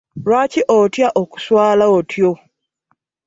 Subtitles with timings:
[0.23, 2.31] Lwaki otya okuswala otyo?